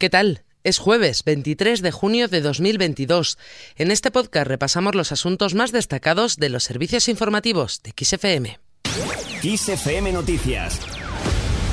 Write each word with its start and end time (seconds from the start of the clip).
¿Qué 0.00 0.08
tal? 0.08 0.44
Es 0.64 0.78
jueves 0.78 1.24
23 1.24 1.82
de 1.82 1.90
junio 1.90 2.26
de 2.26 2.40
2022. 2.40 3.36
En 3.76 3.90
este 3.90 4.10
podcast 4.10 4.46
repasamos 4.46 4.94
los 4.94 5.12
asuntos 5.12 5.52
más 5.52 5.72
destacados 5.72 6.38
de 6.38 6.48
los 6.48 6.64
servicios 6.64 7.06
informativos 7.06 7.82
de 7.82 7.92
XFM. 8.02 8.58
XFM 9.42 10.10
Noticias 10.12 10.80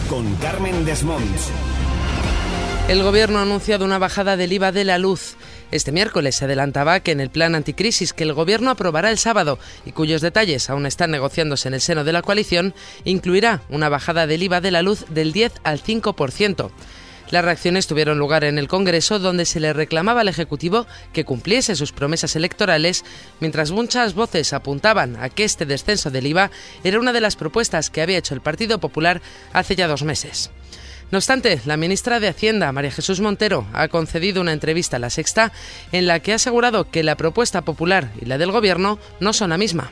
con 0.10 0.36
Carmen 0.36 0.84
Desmonts. 0.84 1.52
El 2.90 3.02
gobierno 3.02 3.40
ha 3.40 3.44
anunciado 3.44 3.86
una 3.86 3.98
bajada 3.98 4.36
del 4.36 4.52
IVA 4.52 4.74
de 4.74 4.84
la 4.84 4.98
luz. 4.98 5.38
Este 5.72 5.94
miércoles 5.94 6.36
se 6.36 6.44
adelantaba 6.44 7.00
que 7.00 7.14
en 7.14 7.22
el 7.22 7.30
plan 7.30 7.56
anticrisis 7.56 8.12
que 8.12 8.26
el 8.26 8.34
gobierno 8.34 8.72
aprobará 8.72 9.10
el 9.10 9.20
sábado 9.20 9.58
y 9.86 9.94
cuyos 9.94 10.20
detalles 10.20 10.70
aún 10.70 10.86
están 10.86 11.12
negociándose 11.12 11.70
en 11.70 11.76
el 11.76 11.82
seno 11.82 12.04
de 12.04 12.12
la 12.12 12.24
coalición, 12.24 12.74
incluirá 13.06 13.62
una 13.70 13.88
bajada 13.88 14.28
del 14.28 14.44
IVA 14.44 14.60
de 14.60 14.72
la 14.72 14.82
luz 14.82 15.06
del 15.08 15.32
10 15.32 15.54
al 15.64 15.82
5%. 15.82 16.72
Las 17.30 17.44
reacciones 17.44 17.88
tuvieron 17.88 18.20
lugar 18.20 18.46
en 18.46 18.58
el 18.58 18.70
Congreso, 18.70 19.20
donde 19.20 19.46
se 19.46 19.60
le 19.60 19.74
reclamaba 19.74 20.22
al 20.22 20.30
Ejecutivo 20.30 20.88
que 21.12 21.26
cumpliese 21.26 21.76
sus 21.76 21.92
promesas 21.92 22.36
electorales, 22.38 23.04
mientras 23.42 23.72
muchas 23.72 24.14
voces 24.14 24.54
apuntaban 24.54 25.18
a 25.18 25.30
que 25.30 25.44
este 25.44 25.66
descenso 25.66 26.10
del 26.10 26.28
IVA 26.28 26.52
era 26.86 27.00
una 27.00 27.12
de 27.12 27.22
las 27.22 27.36
propuestas 27.36 27.90
que 27.90 28.02
había 28.02 28.18
hecho 28.18 28.34
el 28.34 28.42
Partido 28.42 28.80
Popular 28.80 29.22
hace 29.52 29.76
ya 29.76 29.88
dos 29.88 30.04
meses. 30.04 30.52
No 31.12 31.18
obstante, 31.18 31.62
la 31.66 31.78
ministra 31.78 32.20
de 32.20 32.30
Hacienda, 32.30 32.72
María 32.72 32.92
Jesús 32.92 33.20
Montero, 33.20 33.66
ha 33.74 33.88
concedido 33.90 34.42
una 34.42 34.54
entrevista 34.54 34.98
a 34.98 35.00
La 35.00 35.10
Sexta 35.10 35.52
en 35.92 36.08
la 36.08 36.20
que 36.22 36.32
ha 36.32 36.36
asegurado 36.36 36.90
que 36.90 37.04
la 37.04 37.18
propuesta 37.18 37.62
popular 37.62 38.12
y 38.22 38.26
la 38.26 38.38
del 38.38 38.52
Gobierno 38.52 39.00
no 39.20 39.34
son 39.34 39.50
la 39.50 39.58
misma 39.58 39.92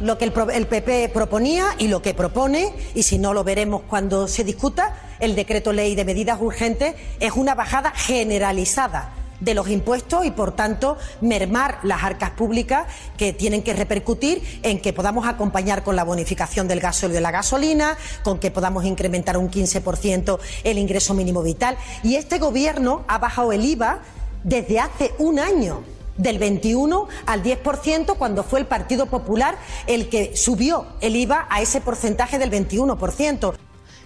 lo 0.00 0.18
que 0.18 0.24
el, 0.24 0.66
PP 0.66 1.10
proponía 1.12 1.66
y 1.78 1.88
lo 1.88 2.02
que 2.02 2.14
propone, 2.14 2.72
y 2.94 3.04
si 3.04 3.18
no 3.18 3.32
lo 3.32 3.44
veremos 3.44 3.82
cuando 3.88 4.28
se 4.28 4.44
discuta, 4.44 5.13
el 5.20 5.34
decreto 5.34 5.72
ley 5.72 5.94
de 5.94 6.04
medidas 6.04 6.40
urgentes 6.40 6.94
es 7.20 7.32
una 7.32 7.54
bajada 7.54 7.90
generalizada 7.90 9.12
de 9.40 9.54
los 9.54 9.68
impuestos 9.68 10.24
y, 10.24 10.30
por 10.30 10.52
tanto, 10.52 10.96
mermar 11.20 11.78
las 11.82 12.02
arcas 12.02 12.30
públicas 12.30 12.86
que 13.16 13.32
tienen 13.32 13.62
que 13.62 13.74
repercutir 13.74 14.60
en 14.62 14.80
que 14.80 14.92
podamos 14.92 15.26
acompañar 15.26 15.82
con 15.82 15.96
la 15.96 16.04
bonificación 16.04 16.68
del 16.68 16.78
y 16.84 17.08
de 17.08 17.20
la 17.20 17.30
gasolina, 17.30 17.96
con 18.22 18.38
que 18.38 18.50
podamos 18.50 18.84
incrementar 18.84 19.36
un 19.36 19.50
15% 19.50 20.38
el 20.64 20.78
ingreso 20.78 21.14
mínimo 21.14 21.42
vital. 21.42 21.76
Y 22.02 22.16
este 22.16 22.38
Gobierno 22.38 23.04
ha 23.08 23.18
bajado 23.18 23.52
el 23.52 23.64
IVA 23.64 24.00
desde 24.42 24.80
hace 24.80 25.14
un 25.18 25.38
año 25.38 25.82
del 26.16 26.38
21 26.38 27.08
al 27.26 27.42
10% 27.42 28.16
cuando 28.16 28.44
fue 28.44 28.60
el 28.60 28.66
Partido 28.66 29.06
Popular 29.06 29.56
el 29.86 30.08
que 30.08 30.36
subió 30.36 30.86
el 31.00 31.16
IVA 31.16 31.46
a 31.50 31.60
ese 31.60 31.80
porcentaje 31.80 32.38
del 32.38 32.50
21%. 32.50 33.54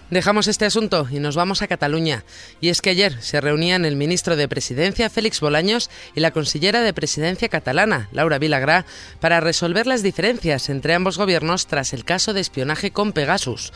Dejamos 0.09 0.47
este 0.47 0.65
asunto 0.65 1.07
y 1.11 1.19
nos 1.19 1.35
vamos 1.35 1.61
a 1.61 1.67
Cataluña. 1.67 2.23
Y 2.61 2.69
es 2.69 2.81
que 2.81 2.89
ayer 2.89 3.21
se 3.21 3.41
reunían 3.41 3.85
el 3.85 3.95
ministro 3.95 4.35
de 4.35 4.47
Presidencia, 4.47 5.07
Félix 5.09 5.39
Bolaños, 5.39 5.91
y 6.15 6.19
la 6.19 6.31
consillera 6.31 6.81
de 6.81 6.93
Presidencia 6.93 7.47
catalana, 7.47 8.09
Laura 8.11 8.39
Vilagrá, 8.39 8.87
para 9.19 9.39
resolver 9.39 9.85
las 9.85 10.01
diferencias 10.01 10.69
entre 10.69 10.95
ambos 10.95 11.19
gobiernos 11.19 11.67
tras 11.67 11.93
el 11.93 12.05
caso 12.05 12.33
de 12.33 12.41
espionaje 12.41 12.89
con 12.89 13.11
Pegasus. 13.11 13.71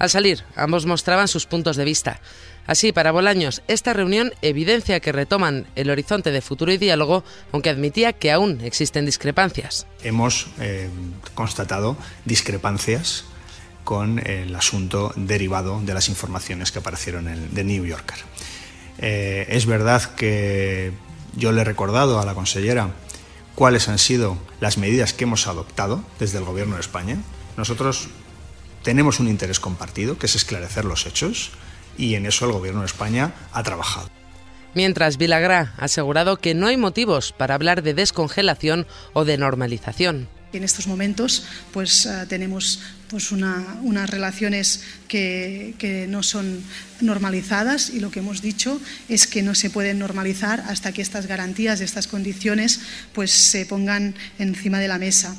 Al 0.00 0.10
salir, 0.10 0.42
ambos 0.56 0.84
mostraban 0.84 1.28
sus 1.28 1.46
puntos 1.46 1.76
de 1.76 1.84
vista. 1.84 2.20
Así, 2.66 2.92
para 2.92 3.12
Bolaños, 3.12 3.62
esta 3.68 3.92
reunión 3.92 4.32
evidencia 4.42 4.98
que 4.98 5.12
retoman 5.12 5.68
el 5.76 5.90
horizonte 5.90 6.32
de 6.32 6.40
futuro 6.40 6.72
y 6.72 6.78
diálogo, 6.78 7.22
aunque 7.52 7.70
admitía 7.70 8.12
que 8.12 8.32
aún 8.32 8.60
existen 8.62 9.06
discrepancias. 9.06 9.86
Hemos 10.02 10.48
eh, 10.60 10.90
constatado 11.34 11.96
discrepancias 12.24 13.24
con 13.88 14.18
el 14.18 14.54
asunto 14.54 15.14
derivado 15.16 15.80
de 15.80 15.94
las 15.94 16.10
informaciones 16.10 16.70
que 16.70 16.78
aparecieron 16.78 17.26
en 17.26 17.48
The 17.54 17.64
New 17.64 17.86
Yorker. 17.86 18.18
Eh, 18.98 19.46
es 19.48 19.64
verdad 19.64 20.14
que 20.14 20.92
yo 21.34 21.52
le 21.52 21.62
he 21.62 21.64
recordado 21.64 22.20
a 22.20 22.26
la 22.26 22.34
consellera 22.34 22.90
cuáles 23.54 23.88
han 23.88 23.98
sido 23.98 24.36
las 24.60 24.76
medidas 24.76 25.14
que 25.14 25.24
hemos 25.24 25.46
adoptado 25.46 26.04
desde 26.18 26.36
el 26.36 26.44
Gobierno 26.44 26.74
de 26.74 26.82
España. 26.82 27.16
Nosotros 27.56 28.08
tenemos 28.82 29.20
un 29.20 29.28
interés 29.28 29.58
compartido, 29.58 30.18
que 30.18 30.26
es 30.26 30.34
esclarecer 30.34 30.84
los 30.84 31.06
hechos 31.06 31.52
y 31.96 32.14
en 32.14 32.26
eso 32.26 32.44
el 32.44 32.52
Gobierno 32.52 32.80
de 32.80 32.88
España 32.88 33.32
ha 33.54 33.62
trabajado. 33.62 34.10
Mientras 34.74 35.16
Vilagrá 35.16 35.72
ha 35.78 35.86
asegurado 35.86 36.36
que 36.36 36.54
no 36.54 36.66
hay 36.66 36.76
motivos 36.76 37.32
para 37.32 37.54
hablar 37.54 37.82
de 37.82 37.94
descongelación 37.94 38.86
o 39.14 39.24
de 39.24 39.38
normalización. 39.38 40.28
En 40.52 40.64
estos 40.64 40.86
momentos 40.86 41.44
pues 41.72 42.06
eh, 42.06 42.26
tenemos 42.28 42.80
pues 43.08 43.32
unas 43.32 44.10
relaciones 44.10 44.82
que, 45.08 45.74
que, 45.78 46.06
no 46.06 46.22
son 46.22 46.62
normalizadas 47.00 47.90
y 47.90 48.00
lo 48.00 48.10
que 48.10 48.20
hemos 48.20 48.42
dicho 48.42 48.80
es 49.08 49.26
que 49.26 49.42
no 49.42 49.54
se 49.54 49.70
pueden 49.70 49.98
normalizar 49.98 50.60
hasta 50.68 50.92
que 50.92 51.02
estas 51.02 51.26
garantías, 51.26 51.80
estas 51.80 52.06
condiciones 52.06 52.80
pues 53.14 53.30
se 53.30 53.64
pongan 53.64 54.14
encima 54.38 54.78
de 54.78 54.88
la 54.88 54.98
mesa. 54.98 55.34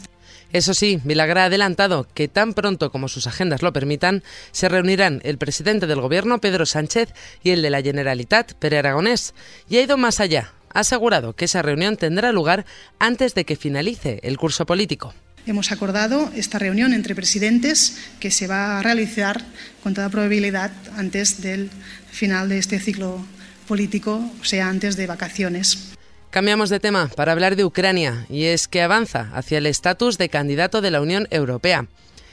Eso 0.52 0.74
sí, 0.74 1.00
Vilagra 1.04 1.44
ha 1.44 1.46
adelantado 1.46 2.08
que 2.16 2.28
tan 2.28 2.54
pronto 2.54 2.92
como 2.92 3.08
sus 3.08 3.28
agendas 3.28 3.62
lo 3.62 3.72
permitan, 3.72 4.24
se 4.52 4.68
reunirán 4.68 5.22
el 5.24 5.38
presidente 5.38 5.86
del 5.86 6.02
Gobierno, 6.02 6.42
Pedro 6.42 6.66
Sánchez, 6.66 7.10
y 7.44 7.52
el 7.52 7.62
de 7.62 7.70
la 7.70 7.84
Generalitat, 7.84 8.54
Pere 8.54 8.80
Aragonés, 8.80 9.36
y 9.70 9.78
ha 9.78 9.84
ido 9.84 9.98
más 9.98 10.20
allá. 10.20 10.54
Ha 10.74 10.82
asegurado 10.82 11.34
que 11.34 11.46
esa 11.46 11.62
reunión 11.62 11.98
tendrá 11.98 12.32
lugar 12.32 12.66
antes 13.00 13.36
de 13.36 13.46
que 13.46 13.56
finalice 13.56 14.20
el 14.24 14.38
curso 14.38 14.66
político. 14.66 15.14
Hemos 15.46 15.72
acordado 15.72 16.30
esta 16.36 16.60
reunión 16.60 16.94
entre 16.94 17.16
presidentes 17.16 17.98
que 18.20 18.30
se 18.30 18.48
va 18.48 18.78
a 18.78 18.84
realizar 18.84 19.42
con 19.82 19.94
toda 19.94 20.10
probabilidad 20.10 20.72
antes 20.96 21.42
del 21.42 21.70
final 22.12 22.50
de 22.50 22.60
este 22.60 22.80
ciclo 22.80 23.26
político, 23.68 24.22
o 24.42 24.46
sea, 24.46 24.68
antes 24.68 24.96
de 24.96 25.08
vacaciones. 25.08 25.94
Cambiamos 26.30 26.70
de 26.70 26.80
tema 26.80 27.10
para 27.16 27.32
hablar 27.32 27.56
de 27.56 27.66
Ucrania 27.66 28.28
y 28.30 28.46
es 28.46 28.68
que 28.68 28.84
avanza 28.84 29.32
hacia 29.34 29.58
el 29.58 29.66
estatus 29.66 30.20
de 30.20 30.30
candidato 30.30 30.82
de 30.82 30.92
la 30.92 31.02
Unión 31.02 31.28
Europea. 31.32 31.88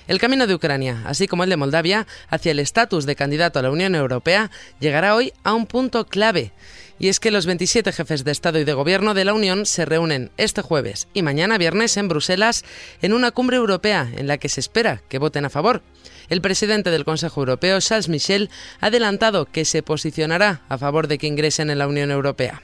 El 0.07 0.21
camino 0.21 0.47
de 0.47 0.55
Ucrania, 0.55 1.03
así 1.07 1.27
como 1.27 1.45
el 1.45 1.51
de 1.51 1.57
Moldavia, 1.57 2.07
hacia 2.29 2.53
el 2.53 2.59
estatus 2.59 3.07
de 3.07 3.17
candidato 3.17 3.59
a 3.59 3.63
la 3.63 3.71
Unión 3.71 3.95
Europea, 3.95 4.51
llegará 4.79 5.15
hoy 5.15 5.33
a 5.43 5.55
un 5.55 5.67
punto 5.67 6.07
clave. 6.07 6.53
Y 6.99 7.09
es 7.09 7.21
que 7.21 7.31
los 7.31 7.47
27 7.47 7.93
jefes 7.93 8.25
de 8.25 8.33
Estado 8.33 8.59
y 8.59 8.65
de 8.65 8.73
Gobierno 8.73 9.13
de 9.13 9.25
la 9.25 9.35
Unión 9.35 9.67
se 9.67 9.85
reúnen 9.85 10.31
este 10.37 10.63
jueves 10.63 11.09
y 11.13 11.23
mañana 11.23 11.59
viernes 11.59 11.97
en 11.97 12.09
Bruselas 12.09 12.65
en 13.03 13.13
una 13.13 13.33
cumbre 13.33 13.57
europea 13.57 14.11
en 14.17 14.27
la 14.27 14.39
que 14.39 14.49
se 14.49 14.61
espera 14.61 15.03
que 15.09 15.19
voten 15.19 15.45
a 15.45 15.51
favor. 15.51 15.83
El 16.29 16.41
presidente 16.41 16.91
del 16.91 17.05
Consejo 17.05 17.41
Europeo, 17.41 17.81
Charles 17.81 18.09
Michel, 18.09 18.51
ha 18.81 18.87
adelantado 18.87 19.47
que 19.47 19.65
se 19.65 19.83
posicionará 19.83 20.63
a 20.69 20.79
favor 20.79 21.07
de 21.07 21.19
que 21.19 21.27
ingresen 21.27 21.71
en 21.71 21.79
la 21.79 21.87
Unión 21.87 22.11
Europea. 22.11 22.63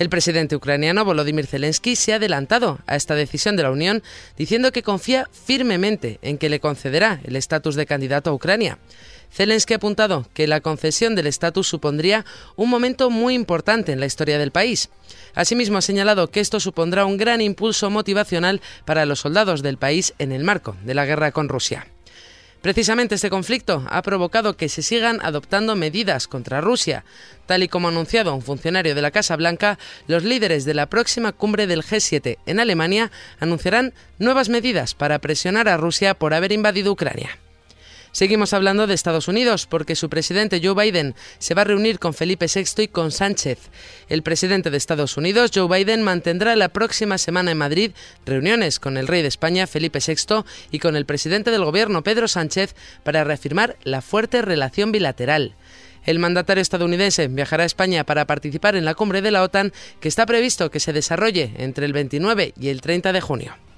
El 0.00 0.08
presidente 0.08 0.56
ucraniano 0.56 1.04
Volodymyr 1.04 1.46
Zelensky 1.46 1.94
se 1.94 2.14
ha 2.14 2.16
adelantado 2.16 2.78
a 2.86 2.96
esta 2.96 3.14
decisión 3.14 3.54
de 3.54 3.64
la 3.64 3.70
Unión 3.70 4.02
diciendo 4.34 4.72
que 4.72 4.82
confía 4.82 5.28
firmemente 5.30 6.18
en 6.22 6.38
que 6.38 6.48
le 6.48 6.58
concederá 6.58 7.20
el 7.22 7.36
estatus 7.36 7.74
de 7.74 7.84
candidato 7.84 8.30
a 8.30 8.32
Ucrania. 8.32 8.78
Zelensky 9.30 9.74
ha 9.74 9.76
apuntado 9.76 10.26
que 10.32 10.46
la 10.46 10.62
concesión 10.62 11.14
del 11.16 11.26
estatus 11.26 11.68
supondría 11.68 12.24
un 12.56 12.70
momento 12.70 13.10
muy 13.10 13.34
importante 13.34 13.92
en 13.92 14.00
la 14.00 14.06
historia 14.06 14.38
del 14.38 14.52
país. 14.52 14.88
Asimismo, 15.34 15.76
ha 15.76 15.82
señalado 15.82 16.30
que 16.30 16.40
esto 16.40 16.60
supondrá 16.60 17.04
un 17.04 17.18
gran 17.18 17.42
impulso 17.42 17.90
motivacional 17.90 18.62
para 18.86 19.04
los 19.04 19.20
soldados 19.20 19.60
del 19.60 19.76
país 19.76 20.14
en 20.18 20.32
el 20.32 20.44
marco 20.44 20.78
de 20.82 20.94
la 20.94 21.04
guerra 21.04 21.30
con 21.30 21.50
Rusia. 21.50 21.86
Precisamente 22.62 23.14
este 23.14 23.30
conflicto 23.30 23.86
ha 23.88 24.02
provocado 24.02 24.56
que 24.56 24.68
se 24.68 24.82
sigan 24.82 25.18
adoptando 25.22 25.76
medidas 25.76 26.28
contra 26.28 26.60
Rusia. 26.60 27.04
Tal 27.46 27.62
y 27.62 27.68
como 27.68 27.88
ha 27.88 27.90
anunciado 27.90 28.34
un 28.34 28.42
funcionario 28.42 28.94
de 28.94 29.00
la 29.00 29.10
Casa 29.10 29.34
Blanca, 29.36 29.78
los 30.06 30.24
líderes 30.24 30.66
de 30.66 30.74
la 30.74 30.86
próxima 30.86 31.32
cumbre 31.32 31.66
del 31.66 31.82
G7 31.82 32.36
en 32.44 32.60
Alemania 32.60 33.10
anunciarán 33.38 33.94
nuevas 34.18 34.50
medidas 34.50 34.94
para 34.94 35.18
presionar 35.20 35.68
a 35.68 35.78
Rusia 35.78 36.14
por 36.14 36.34
haber 36.34 36.52
invadido 36.52 36.92
Ucrania. 36.92 37.30
Seguimos 38.12 38.52
hablando 38.52 38.86
de 38.86 38.94
Estados 38.94 39.28
Unidos 39.28 39.66
porque 39.66 39.94
su 39.94 40.08
presidente 40.10 40.60
Joe 40.62 40.74
Biden 40.74 41.14
se 41.38 41.54
va 41.54 41.62
a 41.62 41.64
reunir 41.64 42.00
con 42.00 42.12
Felipe 42.12 42.46
VI 42.52 42.82
y 42.82 42.88
con 42.88 43.12
Sánchez. 43.12 43.70
El 44.08 44.22
presidente 44.22 44.70
de 44.70 44.76
Estados 44.76 45.16
Unidos, 45.16 45.52
Joe 45.54 45.68
Biden, 45.68 46.02
mantendrá 46.02 46.56
la 46.56 46.70
próxima 46.70 47.18
semana 47.18 47.52
en 47.52 47.58
Madrid 47.58 47.92
reuniones 48.26 48.80
con 48.80 48.96
el 48.96 49.06
rey 49.06 49.22
de 49.22 49.28
España, 49.28 49.68
Felipe 49.68 50.00
VI, 50.04 50.44
y 50.72 50.80
con 50.80 50.96
el 50.96 51.06
presidente 51.06 51.52
del 51.52 51.64
gobierno, 51.64 52.02
Pedro 52.02 52.26
Sánchez, 52.26 52.74
para 53.04 53.22
reafirmar 53.22 53.76
la 53.84 54.02
fuerte 54.02 54.42
relación 54.42 54.90
bilateral. 54.90 55.54
El 56.04 56.18
mandatario 56.18 56.62
estadounidense 56.62 57.28
viajará 57.28 57.62
a 57.62 57.66
España 57.66 58.04
para 58.04 58.26
participar 58.26 58.74
en 58.74 58.84
la 58.84 58.94
cumbre 58.94 59.22
de 59.22 59.30
la 59.30 59.42
OTAN 59.42 59.72
que 60.00 60.08
está 60.08 60.26
previsto 60.26 60.70
que 60.70 60.80
se 60.80 60.92
desarrolle 60.92 61.52
entre 61.58 61.86
el 61.86 61.92
29 61.92 62.54
y 62.58 62.68
el 62.68 62.80
30 62.80 63.12
de 63.12 63.20
junio. 63.20 63.69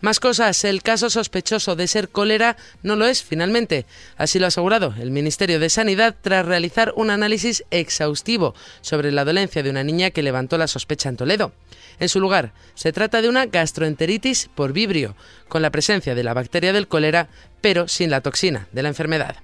Más 0.00 0.20
cosas, 0.20 0.62
el 0.62 0.82
caso 0.82 1.10
sospechoso 1.10 1.74
de 1.74 1.88
ser 1.88 2.08
cólera 2.08 2.56
no 2.84 2.94
lo 2.94 3.06
es 3.06 3.24
finalmente. 3.24 3.84
Así 4.16 4.38
lo 4.38 4.44
ha 4.44 4.48
asegurado 4.48 4.94
el 5.00 5.10
Ministerio 5.10 5.58
de 5.58 5.70
Sanidad 5.70 6.14
tras 6.20 6.46
realizar 6.46 6.92
un 6.94 7.10
análisis 7.10 7.64
exhaustivo 7.72 8.54
sobre 8.80 9.10
la 9.10 9.24
dolencia 9.24 9.64
de 9.64 9.70
una 9.70 9.82
niña 9.82 10.10
que 10.10 10.22
levantó 10.22 10.56
la 10.56 10.68
sospecha 10.68 11.08
en 11.08 11.16
Toledo. 11.16 11.52
En 11.98 12.08
su 12.08 12.20
lugar, 12.20 12.52
se 12.74 12.92
trata 12.92 13.20
de 13.20 13.28
una 13.28 13.46
gastroenteritis 13.46 14.48
por 14.54 14.72
vibrio, 14.72 15.16
con 15.48 15.62
la 15.62 15.70
presencia 15.70 16.14
de 16.14 16.22
la 16.22 16.34
bacteria 16.34 16.72
del 16.72 16.86
cólera, 16.86 17.28
pero 17.60 17.88
sin 17.88 18.10
la 18.10 18.20
toxina 18.20 18.68
de 18.70 18.84
la 18.84 18.90
enfermedad. 18.90 19.36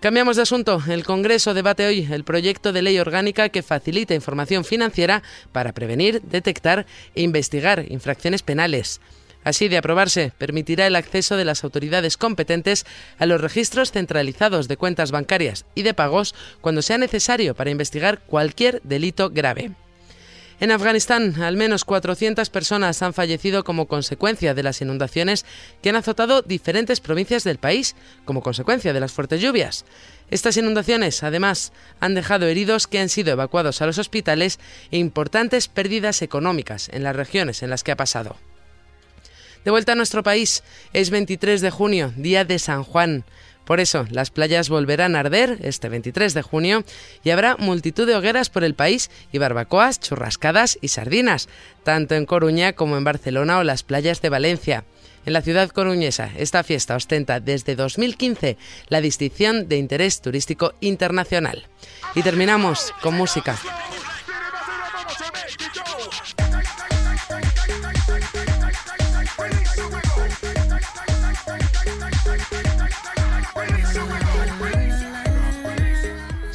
Cambiamos 0.00 0.36
de 0.36 0.42
asunto. 0.42 0.82
El 0.88 1.04
Congreso 1.04 1.52
debate 1.52 1.86
hoy 1.86 2.08
el 2.10 2.24
proyecto 2.24 2.72
de 2.72 2.80
ley 2.80 2.98
orgánica 2.98 3.50
que 3.50 3.62
facilita 3.62 4.14
información 4.14 4.64
financiera 4.64 5.22
para 5.52 5.72
prevenir, 5.72 6.22
detectar 6.22 6.86
e 7.14 7.22
investigar 7.22 7.84
infracciones 7.90 8.42
penales. 8.42 9.00
Así 9.42 9.68
de 9.68 9.78
aprobarse, 9.78 10.32
permitirá 10.36 10.86
el 10.86 10.96
acceso 10.96 11.36
de 11.36 11.44
las 11.44 11.64
autoridades 11.64 12.16
competentes 12.16 12.84
a 13.18 13.26
los 13.26 13.40
registros 13.40 13.90
centralizados 13.90 14.68
de 14.68 14.76
cuentas 14.76 15.10
bancarias 15.12 15.64
y 15.74 15.82
de 15.82 15.94
pagos 15.94 16.34
cuando 16.60 16.82
sea 16.82 16.98
necesario 16.98 17.54
para 17.54 17.70
investigar 17.70 18.20
cualquier 18.20 18.82
delito 18.82 19.30
grave. 19.30 19.72
En 20.60 20.72
Afganistán, 20.72 21.40
al 21.42 21.56
menos 21.56 21.86
400 21.86 22.50
personas 22.50 23.00
han 23.00 23.14
fallecido 23.14 23.64
como 23.64 23.88
consecuencia 23.88 24.52
de 24.52 24.62
las 24.62 24.82
inundaciones 24.82 25.46
que 25.82 25.88
han 25.88 25.96
azotado 25.96 26.42
diferentes 26.42 27.00
provincias 27.00 27.44
del 27.44 27.56
país, 27.56 27.96
como 28.26 28.42
consecuencia 28.42 28.92
de 28.92 29.00
las 29.00 29.12
fuertes 29.12 29.40
lluvias. 29.40 29.86
Estas 30.30 30.58
inundaciones, 30.58 31.22
además, 31.22 31.72
han 31.98 32.14
dejado 32.14 32.46
heridos 32.46 32.86
que 32.86 32.98
han 32.98 33.08
sido 33.08 33.32
evacuados 33.32 33.80
a 33.80 33.86
los 33.86 33.96
hospitales 33.96 34.60
e 34.90 34.98
importantes 34.98 35.66
pérdidas 35.68 36.20
económicas 36.20 36.90
en 36.92 37.04
las 37.04 37.16
regiones 37.16 37.62
en 37.62 37.70
las 37.70 37.82
que 37.82 37.92
ha 37.92 37.96
pasado. 37.96 38.36
De 39.64 39.70
vuelta 39.70 39.92
a 39.92 39.94
nuestro 39.94 40.22
país, 40.22 40.62
es 40.92 41.10
23 41.10 41.60
de 41.60 41.70
junio, 41.70 42.12
día 42.16 42.44
de 42.44 42.58
San 42.58 42.82
Juan. 42.82 43.24
Por 43.66 43.78
eso, 43.78 44.06
las 44.10 44.30
playas 44.30 44.68
volverán 44.68 45.14
a 45.14 45.20
arder 45.20 45.58
este 45.62 45.88
23 45.88 46.34
de 46.34 46.42
junio 46.42 46.82
y 47.22 47.30
habrá 47.30 47.56
multitud 47.56 48.06
de 48.06 48.16
hogueras 48.16 48.50
por 48.50 48.64
el 48.64 48.74
país 48.74 49.10
y 49.32 49.38
barbacoas, 49.38 50.00
churrascadas 50.00 50.78
y 50.80 50.88
sardinas, 50.88 51.48
tanto 51.84 52.14
en 52.14 52.26
Coruña 52.26 52.72
como 52.72 52.96
en 52.96 53.04
Barcelona 53.04 53.58
o 53.58 53.62
las 53.62 53.82
playas 53.82 54.22
de 54.22 54.30
Valencia. 54.30 54.84
En 55.26 55.34
la 55.34 55.42
ciudad 55.42 55.68
coruñesa, 55.68 56.30
esta 56.36 56.64
fiesta 56.64 56.96
ostenta 56.96 57.40
desde 57.40 57.76
2015 57.76 58.56
la 58.88 59.02
distinción 59.02 59.68
de 59.68 59.76
interés 59.76 60.22
turístico 60.22 60.72
internacional. 60.80 61.66
Y 62.14 62.22
terminamos 62.22 62.92
con 63.02 63.14
música. 63.14 63.58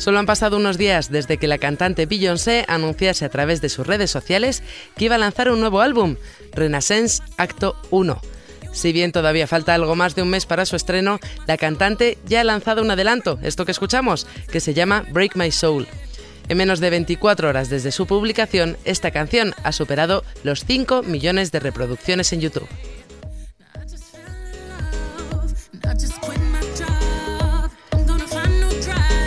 Solo 0.05 0.19
han 0.19 0.27
pasado 0.27 0.57
unos 0.57 0.77
días 0.77 1.09
desde 1.09 1.37
que 1.37 1.47
la 1.47 1.57
cantante 1.57 2.05
Beyoncé 2.05 2.63
anunciase 2.67 3.25
a 3.25 3.29
través 3.29 3.59
de 3.59 3.69
sus 3.69 3.87
redes 3.87 4.11
sociales 4.11 4.61
que 4.95 5.05
iba 5.05 5.15
a 5.15 5.17
lanzar 5.17 5.49
un 5.49 5.59
nuevo 5.59 5.81
álbum, 5.81 6.17
Renaissance 6.53 7.23
Acto 7.37 7.75
1. 7.89 8.21
Si 8.71 8.93
bien 8.93 9.11
todavía 9.11 9.47
falta 9.47 9.73
algo 9.73 9.95
más 9.95 10.13
de 10.13 10.21
un 10.21 10.29
mes 10.29 10.45
para 10.45 10.67
su 10.67 10.75
estreno, 10.75 11.19
la 11.47 11.57
cantante 11.57 12.19
ya 12.27 12.41
ha 12.41 12.43
lanzado 12.43 12.83
un 12.83 12.91
adelanto, 12.91 13.39
esto 13.41 13.65
que 13.65 13.71
escuchamos, 13.71 14.27
que 14.51 14.59
se 14.59 14.75
llama 14.75 15.07
Break 15.09 15.37
My 15.37 15.49
Soul. 15.49 15.87
En 16.49 16.57
menos 16.57 16.79
de 16.79 16.91
24 16.91 17.49
horas 17.49 17.71
desde 17.71 17.91
su 17.91 18.05
publicación, 18.05 18.77
esta 18.85 19.09
canción 19.09 19.55
ha 19.63 19.71
superado 19.71 20.23
los 20.43 20.65
5 20.65 21.01
millones 21.01 21.51
de 21.51 21.61
reproducciones 21.61 22.31
en 22.31 22.41
YouTube. 22.41 22.69